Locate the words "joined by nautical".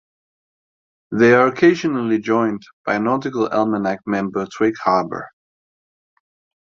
2.17-3.47